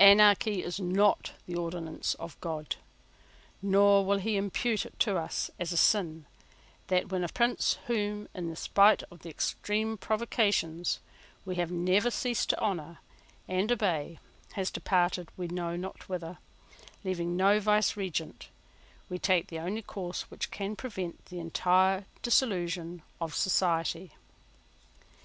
Anarchy 0.00 0.64
is 0.64 0.80
not 0.80 1.30
the 1.46 1.54
ordinance 1.54 2.14
of 2.14 2.40
God; 2.40 2.74
nor 3.62 4.04
will 4.04 4.18
he 4.18 4.36
impute 4.36 4.84
it 4.84 4.98
to 4.98 5.16
us 5.16 5.48
as 5.60 5.70
a 5.70 5.76
sin 5.76 6.26
that, 6.88 7.10
when 7.12 7.22
a 7.22 7.28
prince, 7.28 7.78
whom, 7.86 8.26
in 8.34 8.56
spite 8.56 9.04
of 9.12 9.24
extreme 9.24 9.96
provocations, 9.96 10.98
we 11.44 11.54
have 11.54 11.70
never 11.70 12.10
ceased 12.10 12.50
to 12.50 12.58
honour 12.60 12.98
and 13.46 13.70
obey, 13.70 14.18
has 14.54 14.72
departed 14.72 15.28
we 15.36 15.46
know 15.46 15.76
not 15.76 16.08
whither, 16.08 16.38
leaving 17.04 17.36
no 17.36 17.60
vicegerent, 17.60 18.48
we 19.08 19.20
take 19.20 19.46
the 19.46 19.60
only 19.60 19.82
course 19.82 20.22
which 20.32 20.50
can 20.50 20.74
prevent 20.74 21.26
the 21.26 21.38
entire 21.38 22.06
dissolution 22.22 23.02
of 23.20 23.36
society. 23.36 24.10